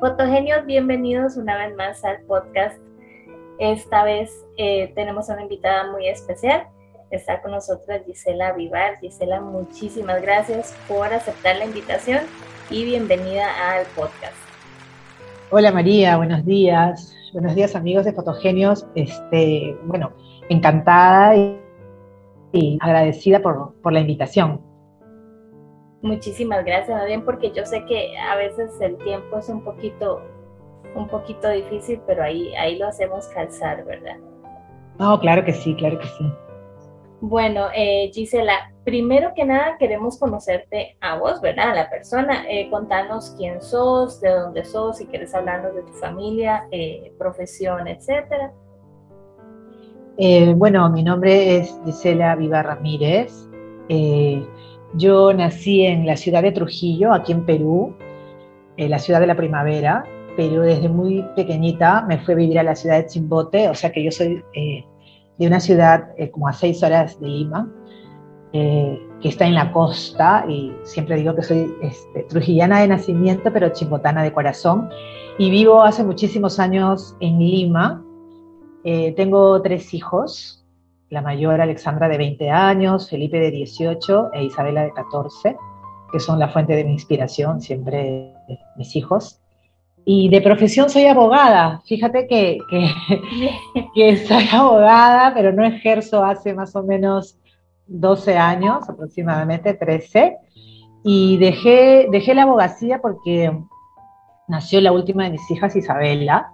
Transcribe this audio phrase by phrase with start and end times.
[0.00, 2.78] Fotogenios, bienvenidos una vez más al podcast.
[3.58, 6.68] Esta vez eh, tenemos una invitada muy especial.
[7.10, 9.00] Está con nosotros Gisela Vivar.
[9.00, 12.20] Gisela, muchísimas gracias por aceptar la invitación
[12.70, 14.36] y bienvenida al podcast.
[15.50, 17.12] Hola María, buenos días.
[17.32, 18.86] Buenos días amigos de Fotogenios.
[18.94, 20.12] Este, bueno,
[20.48, 24.67] encantada y, agradecida por, por la invitación.
[26.02, 30.22] Muchísimas gracias, bien, porque yo sé que a veces el tiempo es un poquito,
[30.94, 34.16] un poquito difícil, pero ahí, ahí lo hacemos calzar, ¿verdad?
[34.98, 36.32] No, claro que sí, claro que sí.
[37.20, 41.70] Bueno, eh, Gisela, primero que nada queremos conocerte a vos, ¿verdad?
[41.70, 42.44] A la persona.
[42.48, 47.88] Eh, contanos quién sos, de dónde sos, si quieres hablarnos de tu familia, eh, profesión,
[47.88, 48.52] etcétera.
[50.56, 53.48] bueno, mi nombre es Gisela Viva Ramírez.
[54.94, 57.94] Yo nací en la ciudad de Trujillo, aquí en Perú,
[58.76, 60.04] en la ciudad de la primavera,
[60.36, 63.92] pero desde muy pequeñita me fui a vivir a la ciudad de Chimbote, o sea
[63.92, 64.84] que yo soy eh,
[65.36, 67.70] de una ciudad eh, como a seis horas de Lima,
[68.52, 73.52] eh, que está en la costa, y siempre digo que soy este, trujillana de nacimiento,
[73.52, 74.88] pero chimbotana de corazón,
[75.38, 78.04] y vivo hace muchísimos años en Lima.
[79.16, 80.64] tengo tres hijos,
[81.10, 85.56] la mayor Alexandra de 20 años, Felipe de 18 e Isabela de 14,
[86.12, 88.34] que son la fuente de mi inspiración, siempre
[88.76, 89.40] mis hijos.
[90.04, 91.82] Y de profesión soy abogada.
[91.86, 92.58] Fíjate que,
[93.94, 97.38] que, soy abogada, pero no ejerzo hace más o menos
[97.88, 100.36] 12 años, aproximadamente 13.
[101.04, 103.52] Y dejé, dejé la abogacía porque
[104.46, 106.50] nació la última de mis hijas, Isabela,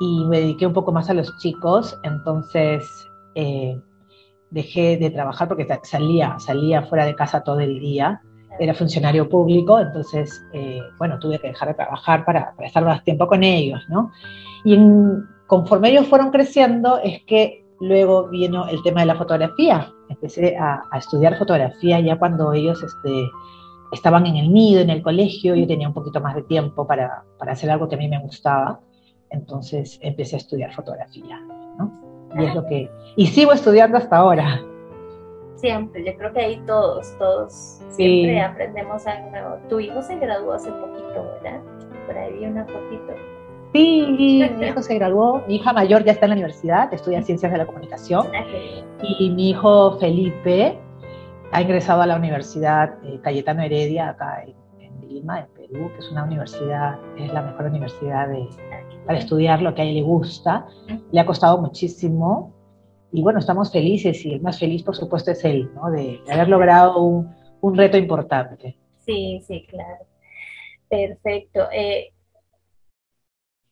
[0.00, 1.98] y me dediqué un poco más a los chicos.
[2.04, 3.07] Entonces
[3.40, 3.80] eh,
[4.50, 8.20] dejé de trabajar porque salía, salía fuera de casa todo el día,
[8.58, 13.28] era funcionario público, entonces, eh, bueno, tuve que dejar de trabajar para, estar más tiempo
[13.28, 14.10] con ellos, ¿no?
[14.64, 14.76] Y
[15.46, 19.92] conforme ellos fueron creciendo, es que luego vino el tema de la fotografía.
[20.08, 23.30] Empecé a, estudiar fotografía ya cuando ellos este,
[23.92, 27.22] estaban en el nido, en el colegio, yo tenía un poquito más de tiempo para,
[27.38, 28.80] para hacer algo que a mí me gustaba,
[29.30, 31.38] entonces empecé a estudiar fotografía,
[31.78, 32.07] ¿no?
[32.36, 32.90] Y es lo que.
[33.16, 34.60] Y sigo estudiando hasta ahora.
[35.56, 39.56] Siempre, yo creo que ahí todos, todos siempre aprendemos algo nuevo.
[39.68, 41.60] Tu hijo se graduó hace poquito, ¿verdad?
[42.06, 43.14] Por ahí vi una poquito.
[43.72, 47.52] Sí, mi hijo se graduó, mi hija mayor ya está en la universidad, estudia Ciencias
[47.52, 48.26] de la Comunicación.
[48.34, 48.44] Ah,
[49.02, 50.78] y mi hijo Felipe
[51.52, 54.54] ha ingresado a la Universidad eh, Cayetano Heredia, acá en,
[55.06, 58.48] Lima, en Perú, que es una universidad, es la mejor universidad de,
[59.06, 60.66] para estudiar lo que a él le gusta.
[61.12, 62.54] Le ha costado muchísimo
[63.10, 65.90] y bueno, estamos felices y el más feliz, por supuesto, es él, ¿no?
[65.90, 68.76] De, haber logrado un, un, reto importante.
[68.98, 70.04] Sí, sí, claro.
[70.88, 71.68] Perfecto.
[71.72, 72.12] Eh,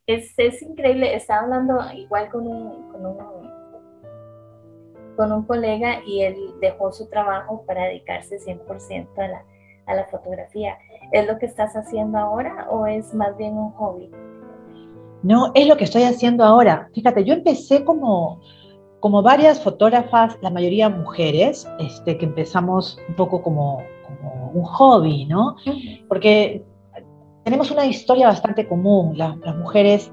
[0.07, 3.19] es, es, increíble, estaba hablando igual con un, con un,
[5.17, 9.45] con un colega y él dejó su trabajo para dedicarse 100% a la,
[9.87, 10.79] a la fotografía.
[11.12, 14.11] ¿Es lo que estás haciendo ahora o es más bien un hobby?
[15.22, 16.89] No, es lo que estoy haciendo ahora.
[16.94, 18.41] Fíjate, yo empecé como,
[19.00, 23.83] como varias fotógrafas, la mayoría mujeres, este, que empezamos un poco como,
[24.55, 25.56] un hobby, ¿no?
[26.09, 26.65] Porque
[27.45, 29.16] tenemos una historia bastante común.
[29.19, 30.12] Las, mujeres,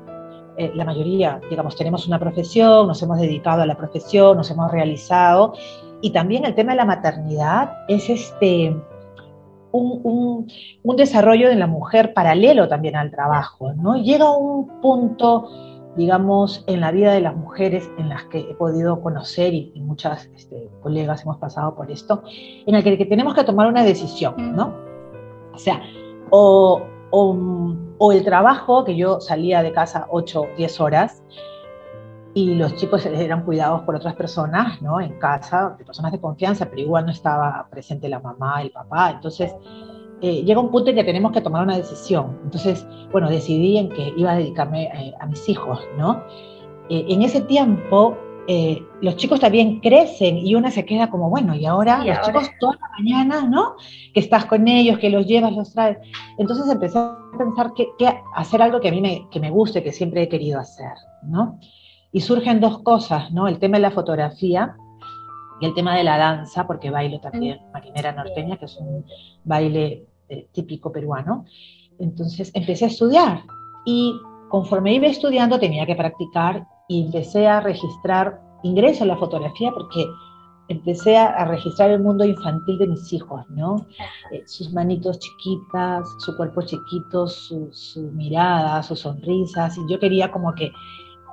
[0.58, 4.72] eh, la mayoría, digamos, tenemos una profesión, nos hemos dedicado a la profesión, nos hemos
[4.72, 5.54] realizado.
[6.02, 8.76] Y también el tema de la maternidad es este,
[9.74, 10.48] un,
[10.96, 13.96] desarrollo de la mujer paralelo también al trabajo, ¿no?
[13.98, 15.50] Llega un punto,
[15.98, 20.30] digamos, en la vida de las mujeres en las que he podido conocer y, muchas
[20.36, 22.24] este, colegas hemos pasado por esto,
[22.66, 24.74] en el que, tenemos que tomar una decisión, ¿no?
[25.54, 25.82] O sea,
[26.30, 26.82] o,
[27.12, 31.24] o el trabajo, que yo salía de casa 8, 10 horas,
[32.36, 35.00] y los chicos eran cuidados por otras personas, ¿no?
[35.00, 39.12] En casa, personas de confianza, pero igual no estaba presente la mamá, el papá.
[39.12, 39.54] Entonces,
[40.22, 42.40] eh, llega un punto en que tenemos que tomar una decisión.
[42.44, 46.24] Entonces, bueno, decidí en que iba a dedicarme eh, a mis hijos, ¿no?
[46.90, 48.18] Eh, en ese tiempo,
[49.02, 52.74] los chicos también crecen y una se queda como, bueno, y ahora los chicos toda
[52.74, 53.76] la mañana, ¿no?
[54.14, 55.98] Que estás con ellos, que los llevas, los traes.
[56.38, 57.88] Entonces empecé a pensar que,
[58.36, 60.92] hacer algo que a mí me, que me guste, que siempre he querido hacer,
[61.22, 61.58] ¿no?
[62.14, 63.48] Y surgen dos cosas, ¿no?
[63.48, 64.78] El tema de la fotografía
[65.60, 69.06] y el tema de la danza, porque bailo también marinera norteña, que es un
[69.44, 71.46] baile eh, típico peruano.
[72.00, 73.44] Entonces empecé a estudiar
[73.86, 74.14] y
[74.50, 80.06] conforme iba estudiando tenía que practicar y empecé a registrar ingreso a la fotografía porque
[80.70, 83.86] empecé a, registrar el mundo infantil de mis hijos, ¿no?
[84.32, 90.32] Eh, sus manitos chiquitas, su cuerpo chiquito, su, su mirada, sus sonrisas, y yo quería
[90.32, 90.72] como que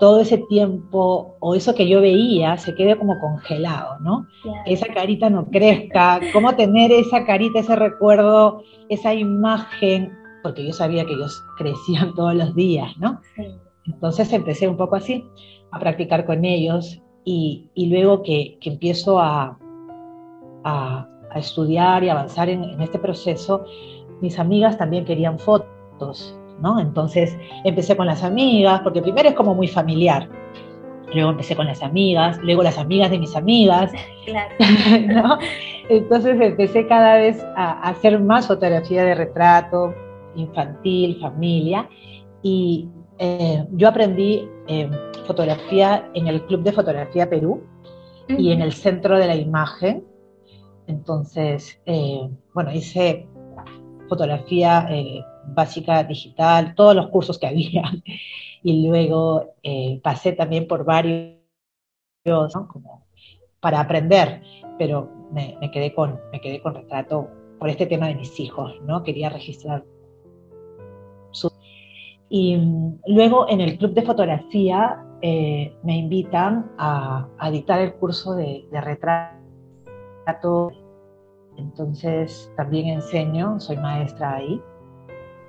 [0.00, 4.26] todo ese tiempo o eso que yo veía se quede como congelado, ¿no?
[4.64, 10.10] Esa carita no crezca, cómo tener esa carita, ese recuerdo, esa imagen,
[10.42, 13.20] porque yo sabía que ellos crecían todos los días, ¿no?
[13.84, 15.24] Entonces empecé un poco así,
[15.70, 19.58] a practicar con ellos y, luego que, empiezo a,
[20.64, 21.06] a,
[21.36, 23.64] estudiar y avanzar en, en este proceso,
[24.22, 26.39] mis amigas también querían fotos
[26.78, 30.28] entonces empecé con las amigas, porque primero es como muy familiar.
[31.14, 33.90] Luego empecé con las amigas, luego las amigas de mis amigas.
[35.88, 39.94] Entonces empecé cada vez a, hacer más fotografía de retrato,
[40.36, 41.88] infantil, familia.
[42.42, 44.88] Y eh, yo aprendí eh,
[45.26, 47.62] fotografía en el Club de Fotografía Perú
[48.28, 50.04] y en el Centro de la Imagen.
[50.86, 53.26] Entonces, eh, bueno, hice
[54.08, 54.88] fotografía
[55.46, 57.82] básica digital, todos los cursos que había.
[58.62, 61.38] Y luego eh, pasé también por varios,
[62.68, 63.06] Como
[63.60, 64.42] para aprender,
[64.78, 67.28] pero me, quedé con, me quedé con retrato
[67.58, 69.02] por este tema de mis hijos, ¿no?
[69.02, 69.84] Quería registrar.
[72.28, 78.34] Y mm, luego en el club de fotografía eh, me invitan a, dictar el curso
[78.34, 80.70] de, de retrato.
[81.56, 84.60] Entonces también enseño, soy maestra ahí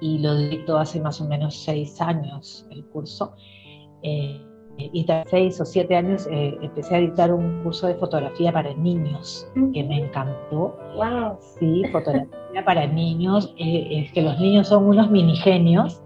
[0.01, 3.33] y lo dicto hace más o menos seis años el curso.
[4.01, 4.41] Eh,
[4.77, 8.73] y tras seis o siete años eh, empecé a dictar un curso de fotografía para
[8.73, 10.75] niños que me encantó.
[10.95, 11.37] Wow.
[11.59, 13.53] Sí, fotografía para niños.
[13.57, 16.01] Eh, es que los niños son unos mini genios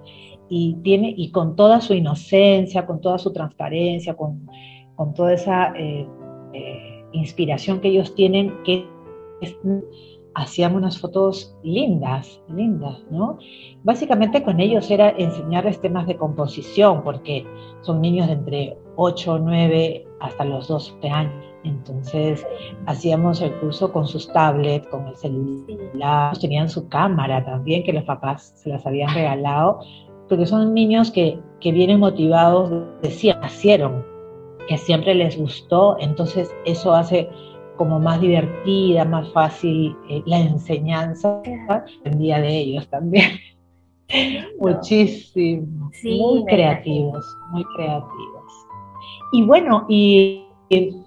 [0.50, 4.46] y, tiene, y con toda su inocencia, con toda su transparencia, con,
[4.96, 5.74] con toda esa
[7.14, 8.86] inspiración que ellos tienen, que
[9.42, 9.56] es
[10.36, 13.38] hacíamos unas fotos lindas, lindas, ¿no?
[13.84, 17.46] Básicamente con ellos era enseñarles temas de composición, porque
[17.82, 21.46] son niños de entre 8, 9 hasta los 12 años.
[21.64, 22.46] Entonces
[22.86, 28.04] hacíamos el curso con sus tablets, con el celular, tenían su cámara también, que los
[28.04, 29.80] papás se las habían regalado,
[30.28, 32.72] porque son niños que, que vienen motivados,
[33.02, 34.06] decían, nacieron,
[34.68, 37.30] que siempre les gustó, entonces eso hace
[37.78, 41.42] como más divertida, más fácil eh, la enseñanza
[42.04, 43.32] el día de ellos también.
[44.60, 45.92] Muchísimo.
[46.04, 48.54] muy creativos, muy creativos.
[49.32, 50.46] Y bueno, y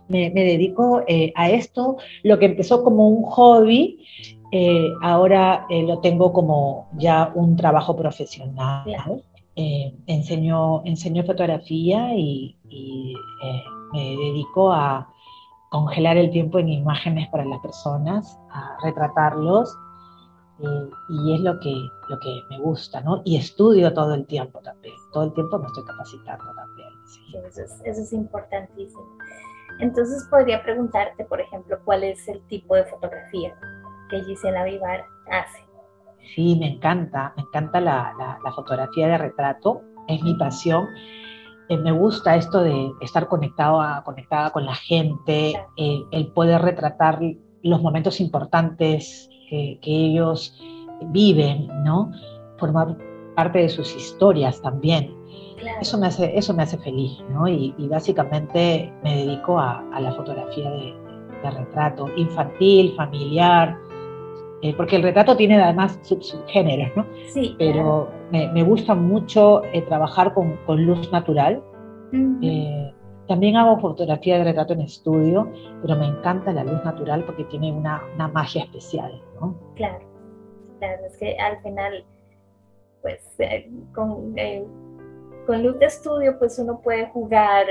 [0.08, 4.04] me, dedico eh, a esto, lo que empezó como un hobby,
[4.50, 9.22] eh, ahora lo tengo como ya un trabajo profesional.
[10.06, 12.56] enseño, enseño fotografía y
[13.92, 15.08] me dedico a,
[15.70, 19.76] congelar el tiempo en imágenes para las personas, a retratarlos,
[20.60, 21.72] eh, y es lo que,
[22.08, 23.22] lo que me gusta, ¿no?
[23.24, 26.88] Y estudio todo el tiempo también, todo el tiempo me estoy capacitando también.
[27.46, 29.06] Eso, es, importantísimo.
[29.78, 33.54] Entonces podría preguntarte, por ejemplo, cuál es el tipo de fotografía
[34.10, 35.64] que Gisela Vivar hace.
[36.34, 40.88] Sí, me encanta, me encanta la, la fotografía de retrato, es mi pasión
[41.68, 46.62] eh, me gusta esto de estar conectado a, conectada con la gente, eh, el poder
[46.62, 47.20] retratar
[47.62, 50.54] los momentos importantes que ellos
[51.06, 52.12] viven, ¿no?
[52.58, 52.96] Formar
[53.34, 55.14] parte de sus historias también.
[55.80, 57.48] Eso, me hace, eso me hace feliz, ¿no?
[57.48, 60.94] Y, básicamente me dedico a, la fotografía de,
[61.42, 63.78] retrato infantil, familiar,
[64.62, 67.06] eh, porque el retrato tiene además subgéneros, ¿no?
[67.28, 67.54] Sí.
[67.58, 71.62] Pero me, gusta mucho eh, trabajar con, con, luz natural.
[72.12, 72.94] Eh,
[73.26, 77.72] también hago fotografía de retrato en estudio, pero me encanta la luz natural porque tiene
[77.72, 79.54] una, una magia especial, ¿no?
[79.74, 80.04] Claro,
[80.78, 82.04] claro, es que al final,
[83.02, 83.20] pues
[83.94, 84.34] con,
[85.46, 87.66] con luz de estudio, pues uno puede jugar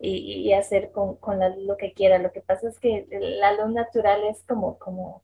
[0.00, 2.18] y, hacer con, con la, lo que quiera.
[2.18, 5.22] Lo que pasa es que la luz natural es como, como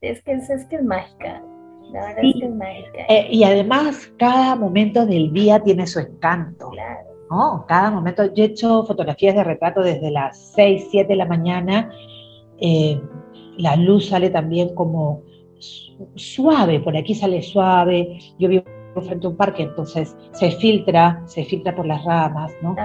[0.00, 1.42] es que es, que es mágica.
[1.92, 3.06] La verdad es que es mágica.
[3.08, 6.70] Eh, y además, cada momento del día tiene su encanto.
[6.70, 7.15] Claro.
[7.30, 7.64] ¿No?
[7.66, 8.24] Cada momento.
[8.34, 11.90] Yo he hecho fotografías de retrato desde las 6, 7 de la mañana.
[12.58, 13.00] Eh,
[13.58, 15.22] la luz sale también como
[16.14, 18.18] suave, por aquí sale suave.
[18.38, 18.64] Yo vivo
[19.02, 22.76] frente a un parque, entonces se filtra, se filtra por las ramas, ¿no?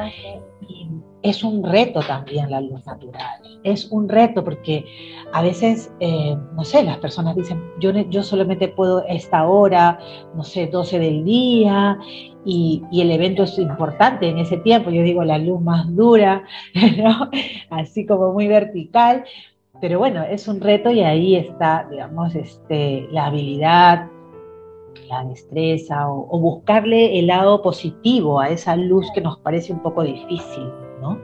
[0.68, 0.90] Y
[1.22, 4.86] es un reto también la luz natural, es un reto porque
[5.34, 10.00] a veces, eh, no sé, las personas dicen, yo, yo solamente puedo esta hora,
[10.36, 12.00] no sé, 12 del día,
[12.44, 16.44] y, y, el evento es importante en ese tiempo, yo digo la luz más dura,
[16.98, 17.30] ¿no?
[17.70, 19.26] así como muy vertical,
[19.80, 24.08] pero bueno, es un reto y ahí está, digamos, este, la habilidad,
[25.10, 30.04] la destreza o, buscarle el lado positivo a esa luz que nos parece un poco
[30.04, 30.70] difícil,
[31.02, 31.20] ¿no?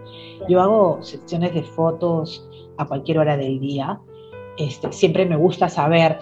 [0.50, 2.48] Yo hago secciones de fotos
[2.78, 4.00] a cualquier hora del día.
[4.58, 6.20] Este, siempre me gusta saber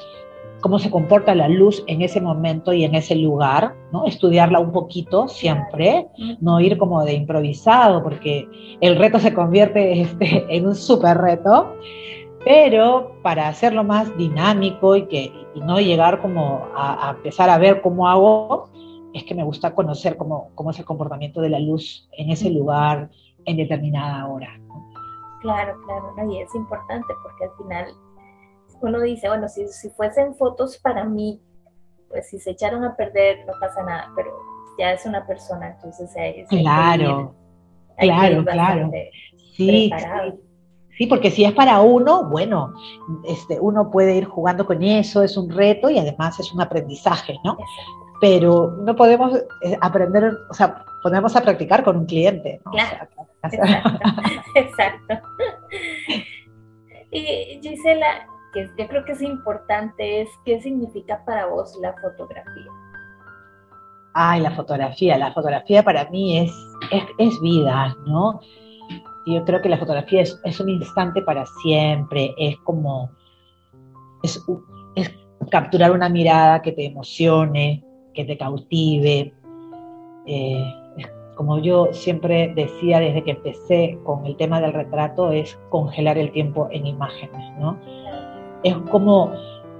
[0.62, 4.06] cómo se comporta la luz en ese momento y en ese lugar, ¿no?
[4.06, 6.08] Estudiarla un poquito siempre,
[6.42, 8.48] no ir como de improvisado, porque
[8.82, 11.76] el reto se convierte este, en un súper reto,
[12.46, 18.08] pero para hacerlo más dinámico y, que, no llegar como a, empezar a ver cómo
[18.08, 18.70] hago,
[19.14, 22.52] es que me gusta conocer cómo, cómo es el comportamiento de la luz en ese
[22.52, 23.10] lugar
[23.46, 24.60] en determinada hora.
[25.42, 27.94] Claro, claro, y es importante porque al final
[28.82, 31.42] uno dice, bueno, si, si fuesen fotos para mí,
[32.10, 34.32] pues si se echaron a perder no pasa nada, pero
[34.78, 37.34] ya es una persona, entonces ahí Claro,
[37.98, 38.92] claro, claro.
[39.56, 39.92] Sí, sí,
[40.98, 42.74] Sí, porque si es para uno, bueno,
[43.26, 47.38] este, uno puede ir jugando con eso, es un reto y además es un aprendizaje,
[47.44, 47.58] ¿no?
[48.22, 52.62] Pero no podemos eh, aprender, o sea, podemos a practicar con un cliente.
[52.66, 52.72] ¿no?
[52.72, 53.08] Claro,
[54.56, 55.16] exacto,
[57.12, 62.72] Y Gisela, que yo creo que es importante, es qué significa para vos la fotografía.
[64.14, 66.52] Ay, la fotografía, la fotografía para mí es,
[66.90, 68.40] es, es vida, ¿no?
[69.26, 73.10] Yo creo que la fotografía es, un instante para siempre, es como,
[74.24, 74.40] es,
[75.50, 79.34] capturar una mirada que te emocione, que te cautive.
[80.26, 80.74] Eh,
[81.36, 86.32] como yo siempre decía desde que empecé con el tema del retrato, es congelar el
[86.32, 87.78] tiempo en imágenes, ¿no?
[88.64, 89.32] Es como,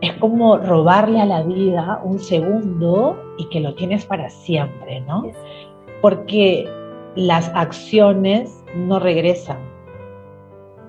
[0.02, 5.32] es como robarle a la vida un segundo y que lo tienes para siempre, ¿no?
[6.02, 6.68] Porque
[7.16, 9.60] las acciones no regresan.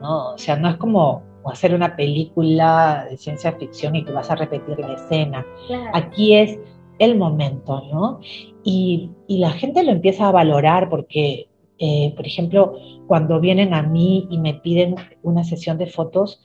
[0.01, 0.35] ¿no?
[0.35, 4.35] O sea, no es como hacer una película de ciencia ficción y que vas a
[4.35, 5.47] repetir la escena.
[5.93, 6.59] Aquí es
[6.99, 8.21] el momento, ¿no?
[8.65, 12.75] Y, la gente lo empieza a valorar porque, eh, por ejemplo,
[13.07, 16.41] cuando vienen a mí y me piden una sesión de fotos,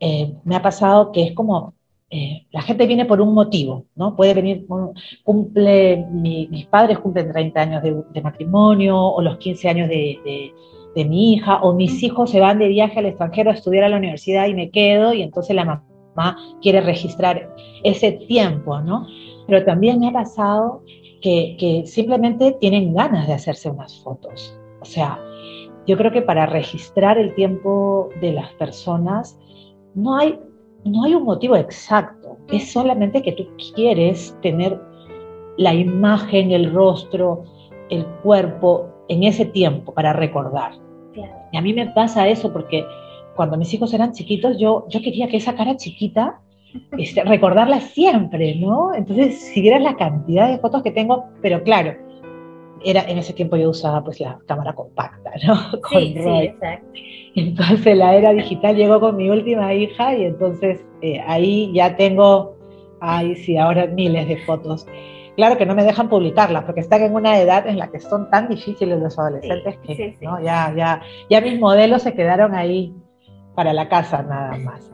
[0.00, 1.74] eh, me ha pasado que es como
[2.14, 4.14] eh, la gente viene por un motivo, ¿no?
[4.14, 4.66] Puede venir,
[5.24, 10.52] cumple, mis padres cumplen 30 años de, matrimonio o los 15 años de,
[10.94, 13.96] mi hija o mis hijos se van de viaje al extranjero a estudiar a la
[13.96, 17.48] universidad y me quedo y entonces la mamá quiere registrar
[17.82, 19.06] ese tiempo, ¿no?
[19.46, 20.82] Pero también me ha pasado
[21.22, 24.54] que, que simplemente tienen ganas de hacerse unas fotos.
[24.82, 25.18] O sea,
[25.86, 29.38] yo creo que para registrar el tiempo de las personas
[29.94, 30.38] no hay
[30.84, 34.80] no hay un motivo exacto, es solamente que tú quieres tener
[35.56, 37.44] la imagen, el rostro,
[37.90, 40.72] el cuerpo en ese tiempo para recordar.
[41.52, 42.84] Y a mí me pasa eso porque
[43.36, 46.40] cuando mis hijos eran chiquitos, yo, yo quería que esa cara chiquita,
[46.96, 48.94] este, recordarla siempre, ¿no?
[48.94, 51.94] Entonces, si vieras la cantidad de fotos que tengo, pero claro,
[52.84, 55.56] era, en ese tiempo yo usaba pues la cámara compacta, ¿no?
[55.90, 56.86] sí, sí, exacto.
[57.34, 62.56] Entonces la era digital llegó con mi última hija y entonces eh, ahí ya tengo,
[63.00, 64.86] ay sí, ahora miles de fotos.
[65.36, 68.28] Claro que no me dejan publicarlas porque están en una edad en la que son
[68.28, 70.42] tan difíciles los adolescentes que ¿no?
[70.42, 72.92] ya, ya, ya mis modelos se quedaron ahí
[73.54, 74.90] para la casa nada más.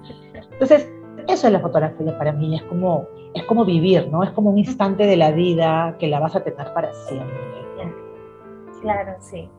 [0.53, 0.89] Entonces,
[1.29, 4.23] eso es la fotografía para mí, es como, es como vivir, ¿no?
[4.23, 7.68] Es como un instante de la vida que la vas a tener para siempre.
[8.81, 9.51] Claro, sí.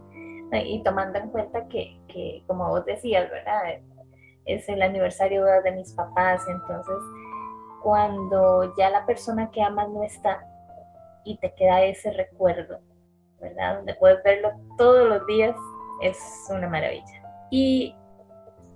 [0.52, 3.82] Y tomando en cuenta que, que, como vos decías, ¿verdad?
[4.46, 6.96] Es el aniversario de mis papás, entonces
[7.82, 10.44] cuando ya la persona que amas no está
[11.24, 12.80] y te queda ese recuerdo,
[13.40, 13.78] ¿verdad?
[13.78, 15.56] Donde puedes verlo todos los días,
[16.02, 16.18] es
[16.50, 17.24] una maravilla.
[17.52, 17.96] Y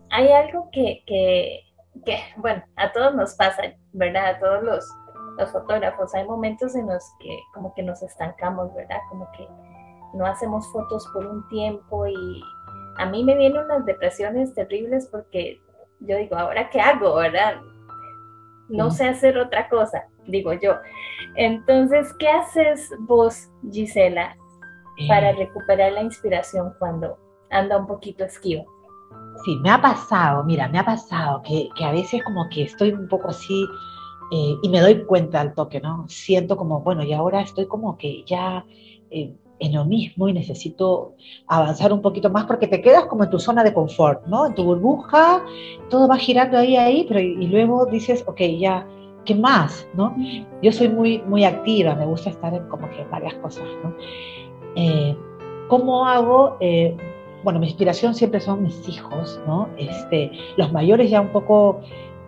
[0.10, 1.62] hay algo que, que,
[2.06, 4.36] que bueno, a todos nos pasa, ¿verdad?
[4.36, 4.86] A todos los,
[5.38, 9.00] los fotógrafos, hay momentos en los que como que nos estancamos, ¿verdad?
[9.10, 9.48] Como que
[10.13, 12.41] no hacemos fotos por un tiempo y
[12.98, 15.62] a mí me vienen unas depresiones terribles porque
[16.00, 17.62] yo digo, ¿ahora qué hago, verdad?
[18.70, 20.75] No sé hacer otra cosa, digo yo.
[21.36, 24.36] Entonces, ¿qué haces vos, Gisela,
[25.08, 25.36] para eh.
[25.36, 27.17] recuperar la inspiración cuando
[27.50, 28.65] anda un poquito esquivo?
[29.43, 32.91] Sí, me ha pasado, mira, me ha pasado que, que a veces como que estoy
[32.91, 33.67] un poco así
[34.32, 36.05] eh, y me doy cuenta al toque, ¿no?
[36.08, 38.65] Siento como, bueno, y ahora estoy como que ya
[39.12, 41.13] eh, en lo mismo y necesito
[41.48, 44.46] avanzar un poquito más porque te quedas como en tu zona de confort, ¿no?
[44.46, 45.43] En tu burbuja,
[45.89, 48.86] todo va girando ahí, ahí, pero y, luego dices, ok, ya,
[49.24, 49.88] ¿qué más?
[49.93, 50.15] ¿no?
[50.62, 53.96] Yo soy muy, muy activa, me gusta estar en como que varias cosas, ¿no?
[54.75, 55.15] Eh,
[55.70, 56.58] ¿Cómo hago?
[56.60, 56.98] Eh,
[57.43, 59.70] bueno, mi inspiración siempre son mis hijos, ¿no?
[59.77, 61.79] Este, los mayores ya un poco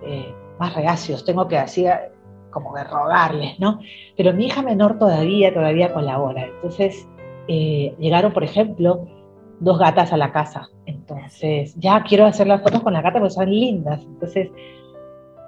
[0.04, 1.92] eh, más reacios, tengo que decir
[2.50, 3.82] como de rogarles, ¿no?
[4.16, 6.46] Pero mi hija menor todavía, todavía colabora.
[6.46, 7.06] Entonces,
[7.48, 9.08] llegaron, por ejemplo,
[9.60, 10.70] dos gatas a la casa.
[10.86, 14.04] Entonces, ya quiero hacer las fotos con las gatas porque son lindas.
[14.04, 14.50] Entonces,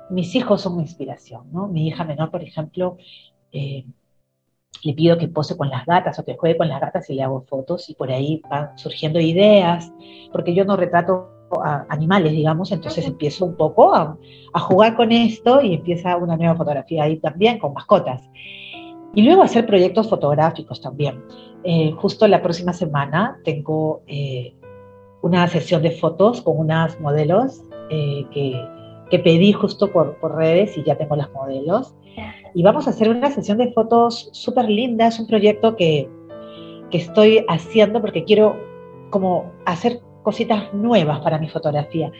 [0.09, 1.67] mis hijos son mi inspiración, ¿no?
[1.67, 2.97] Mi hija menor, por ejemplo,
[3.51, 3.85] eh,
[4.83, 7.23] le pido que pose con las gatas o que juegue con las gatas y le
[7.23, 9.91] hago fotos y por ahí van surgiendo ideas,
[10.31, 11.29] porque yo no retrato
[11.63, 14.17] a animales, digamos, entonces empiezo un poco a,
[14.59, 18.21] jugar con esto y empieza una nueva fotografía ahí también con mascotas.
[19.13, 21.23] Y luego hacer proyectos fotográficos también.
[21.63, 24.53] Eh, justo la próxima semana tengo eh,
[25.21, 28.61] una sesión de fotos con unas modelos que
[29.09, 31.93] que pedí justo por, por redes y ya tengo las modelos.
[32.53, 36.09] Y vamos a hacer una sesión de fotos súper linda, es un proyecto que,
[36.89, 38.57] que estoy haciendo porque quiero
[39.11, 42.11] como hacer cositas nuevas para mi fotografía.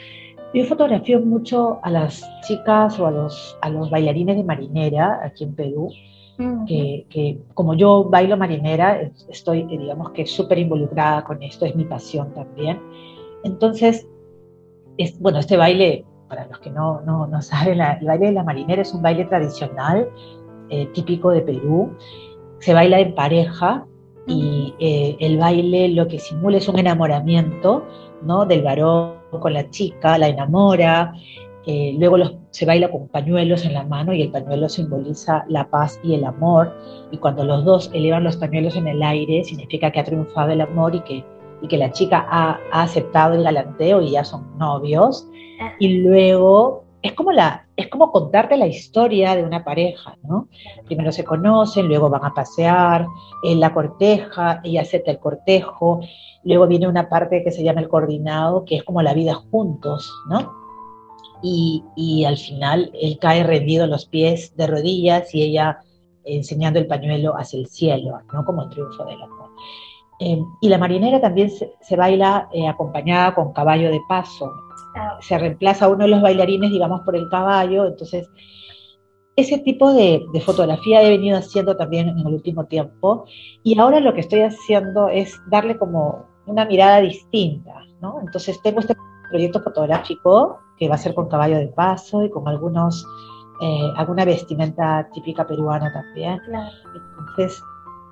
[0.53, 5.43] Yo fotografío mucho a las chicas o a los, a los bailarines de marinera aquí
[5.43, 5.89] en Perú,
[6.67, 11.85] que, que, como yo bailo marinera, estoy, digamos que súper involucrada con esto, es mi
[11.85, 12.79] pasión también.
[13.43, 14.07] Entonces,
[14.97, 18.43] es, bueno, este baile para los que no, no, no saben, el baile de la
[18.43, 20.09] marinera es un baile tradicional
[20.69, 21.95] eh, típico de Perú.
[22.59, 23.85] Se baila en pareja
[24.25, 27.85] y eh, el baile lo que simula es un enamoramiento
[28.23, 28.45] ¿no?
[28.45, 31.13] del varón con la chica, la enamora.
[31.69, 32.17] Eh, luego
[32.51, 36.23] se baila con pañuelos en la mano y el pañuelo simboliza la paz y el
[36.23, 36.73] amor.
[37.11, 40.61] Y cuando los dos elevan los pañuelos en el aire, significa que ha triunfado el
[40.61, 41.25] amor y que,
[41.61, 45.27] y que la chica ha, ha aceptado el galanteo y ya son novios.
[45.79, 50.47] Y luego es como, la, es como contarte la historia de una pareja, ¿no?
[50.85, 53.07] Primero se conocen, luego van a pasear,
[53.43, 55.99] él la corteja, ella acepta el cortejo,
[56.43, 60.11] luego viene una parte que se llama el coordinado, que es como la vida juntos,
[60.29, 60.66] ¿no?
[61.41, 65.79] Y, y al final él cae rendido a los pies de rodillas y ella
[66.27, 68.45] enseñando el pañuelo hacia el cielo, ¿no?
[68.45, 69.49] Como el triunfo del amor.
[70.19, 74.51] Eh, y la marinera también se, baila eh, acompañada con caballo de paso,
[75.21, 77.85] se reemplaza uno de los bailarines, digamos, por el caballo.
[77.85, 78.27] Entonces,
[79.35, 83.25] ese tipo de, fotografía he venido haciendo también en el último tiempo.
[83.63, 88.19] Y ahora lo que estoy haciendo es darle como una mirada distinta, ¿no?
[88.21, 88.95] Entonces, tengo este
[89.29, 93.05] proyecto fotográfico que va a ser con caballo de paso y con algunos,
[93.61, 96.39] eh, alguna vestimenta típica peruana también.
[96.93, 97.61] Entonces,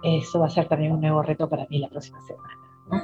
[0.04, 2.60] eso va a ser también un nuevo reto para mí la próxima semana.
[2.90, 3.02] ¿no?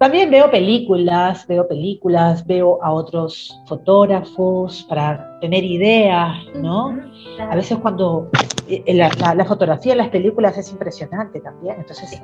[0.00, 6.98] También veo películas, veo películas, veo a otros fotógrafos para tener ideas, ¿no?
[7.38, 8.30] A veces cuando
[8.66, 9.10] eh, la,
[9.44, 12.18] fotografía de las películas es impresionante también, entonces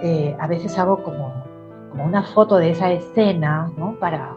[0.00, 1.42] eh, a veces hago como,
[1.90, 3.98] como una foto de esa escena, ¿no?
[3.98, 4.36] Para,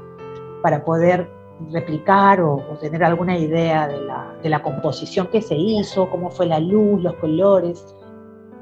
[0.63, 1.29] para poder
[1.69, 6.45] replicar o, tener alguna idea de la, de la composición que se hizo, cómo fue
[6.45, 7.95] la luz, los colores.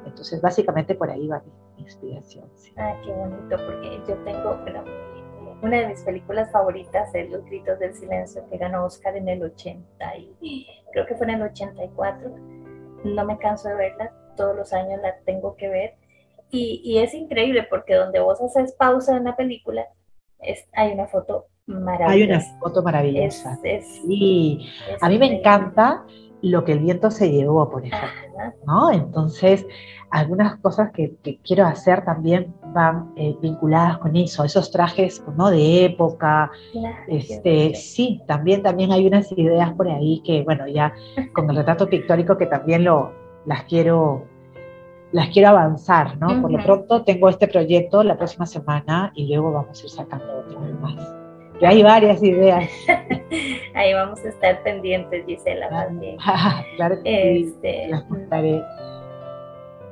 [0.06, 1.42] Entonces, básicamente por ahí va
[1.78, 2.46] mi inspiración.
[2.78, 4.58] Ah, qué bonito, porque yo tengo,
[5.62, 9.44] una de mis películas favoritas es Los Gritos del Silencio, que ganó Oscar en el
[9.44, 12.32] 80, y creo que fue en el 84.
[13.04, 15.96] No me canso de verla, todos los años la tengo que ver.
[16.50, 19.86] Y, y es increíble porque donde vos haces pausa en la película,
[20.40, 21.48] es, hay una foto.
[22.06, 23.60] Hay una foto maravillosa.
[24.08, 24.70] y
[25.02, 26.04] a mí me encanta
[26.42, 28.30] lo que el viento se llevó, por ejemplo.
[28.66, 28.92] ¿no?
[28.92, 29.66] Entonces,
[30.10, 35.50] algunas cosas que, quiero hacer también van eh, vinculadas con eso, esos trajes ¿no?
[35.50, 36.52] de época.
[37.08, 40.94] este, sí, también, también hay unas ideas por ahí que, bueno, ya
[41.34, 43.12] con el retrato pictórico que también lo,
[43.46, 44.26] las quiero
[45.12, 46.40] las quiero avanzar, ¿no?
[46.40, 50.42] Por lo pronto tengo este proyecto la próxima semana y luego vamos a ir sacando
[50.42, 51.19] otros más.
[51.60, 52.70] Que hay varias ideas.
[53.76, 55.70] Ahí vamos a estar pendientes, Gisela.
[56.78, 58.64] claro que este, las contaré.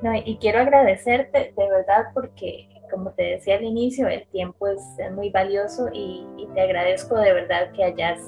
[0.01, 4.81] No, y quiero agradecerte de verdad porque, como te decía al inicio, el tiempo es,
[5.13, 8.19] muy valioso y, te agradezco de verdad que hayas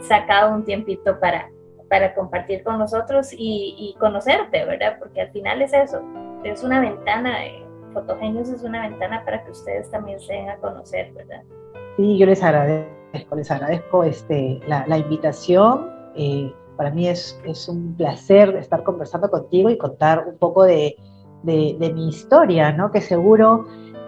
[0.00, 1.50] sacado un tiempito para,
[1.88, 4.96] para compartir con nosotros y, conocerte, ¿verdad?
[4.98, 6.02] Porque al final es eso,
[6.44, 10.56] es una ventana, eh, Fotogenios es una ventana para que ustedes también se den a
[10.56, 11.42] conocer, ¿verdad?
[11.96, 15.90] Sí, yo les agradezco, les agradezco este, la, invitación.
[16.16, 20.96] Eh, para mí es, es un placer estar conversando contigo y contar un poco de,
[21.42, 22.90] de, mi historia, ¿no?
[22.90, 23.66] que seguro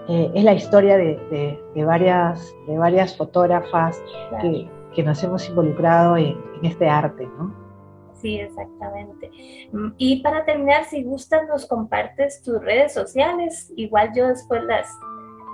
[0.09, 4.01] eh, es la historia de, de, varias, de varias fotógrafas
[4.41, 7.29] que, que, nos hemos involucrado en, en este arte.
[7.39, 7.67] ¿no?
[8.15, 9.31] Sí, exactamente.
[9.73, 13.73] Mm, y para terminar, si gustas, nos compartes tus redes sociales.
[13.77, 14.89] Igual yo después las,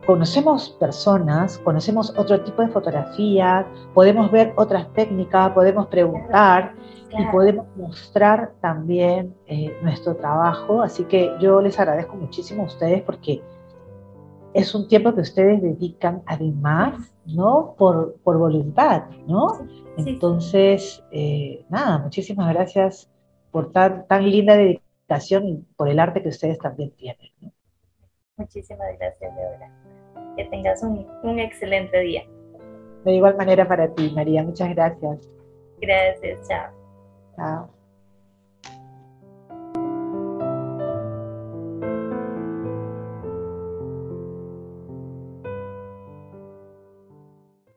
[0.05, 6.73] conocemos personas, conocemos otro tipo de fotografía, podemos ver otras técnicas, podemos preguntar
[7.11, 10.81] y podemos mostrar también eh, nuestro trabajo.
[10.81, 13.41] Así que yo les agradezco muchísimo a ustedes porque
[14.53, 17.75] es un tiempo que ustedes dedican además, ¿no?
[17.77, 19.67] Por, por voluntad, ¿no?
[19.97, 23.09] Entonces, eh, nada, muchísimas gracias
[23.51, 27.31] por tan, tan linda dedicación y por el arte que ustedes también tienen.
[28.37, 29.69] Muchísimas gracias, verdad.
[30.37, 32.23] Que tengas un, un excelente día.
[33.03, 34.43] De igual manera para ti, María.
[34.43, 35.29] Muchas gracias.
[35.81, 36.71] Gracias, chao.
[37.35, 37.78] Chao.